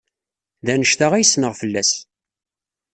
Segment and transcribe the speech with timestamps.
[0.65, 1.91] D anect-a ay ssneɣ fell-as.